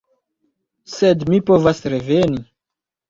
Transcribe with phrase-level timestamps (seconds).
[0.95, 2.43] Sed mi povas reveni.